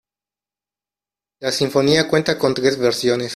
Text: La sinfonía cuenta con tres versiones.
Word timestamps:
La 1.41 1.51
sinfonía 1.51 2.07
cuenta 2.07 2.35
con 2.39 2.55
tres 2.55 2.75
versiones. 2.79 3.29